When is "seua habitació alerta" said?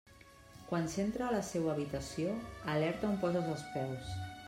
1.51-3.15